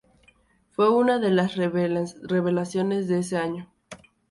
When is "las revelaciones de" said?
1.29-3.19